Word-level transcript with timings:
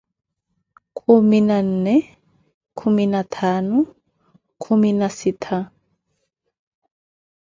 Kumi 0.97 1.39
na 1.47 1.57
nne, 1.69 1.95
kumi 2.79 3.03
na 3.13 3.21
ttaanu, 3.29 3.77
kumi 4.63 4.89
na 4.99 5.07
sittha. 5.17 5.57